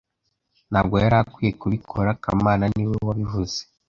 Ntabwo 0.71 0.95
yari 1.03 1.15
akwiye 1.21 1.51
kubikora 1.61 2.09
kamana 2.23 2.65
niwe 2.75 2.95
wabivuze 3.07 3.57